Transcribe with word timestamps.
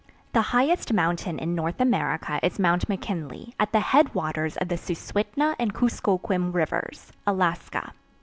The 0.33 0.41
highest 0.49 0.91
mountain 0.91 1.37
in 1.37 1.53
North 1.53 1.79
America 1.79 2.39
is 2.41 2.57
Mt. 2.57 2.89
McKinley, 2.89 3.53
at 3.59 3.71
the 3.71 3.81
headwaters 3.81 4.57
of 4.57 4.67
the 4.67 4.75
Suswhitna 4.75 5.55
and 5.59 5.75
Kuskokwim 5.75 6.53
rivers, 6.55 7.11
Alaska. 7.27 7.93